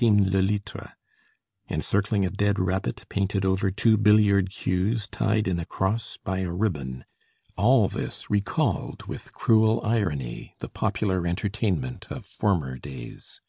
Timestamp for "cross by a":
5.64-6.52